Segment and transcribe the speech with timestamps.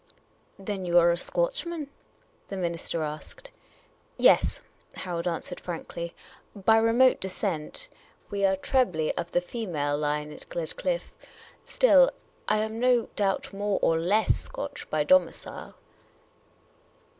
[0.57, 1.87] "Then you are a Scotchman?"
[2.49, 3.51] the minister asked."
[4.27, 4.61] Yes,"
[4.95, 6.15] Harold answered frankly;"
[6.65, 7.87] by remote descent.
[8.31, 11.13] We are trebly of the female line at Gledcliffe;
[11.63, 12.09] still,
[12.47, 15.75] I am no doubt more or less Scotch by domicile."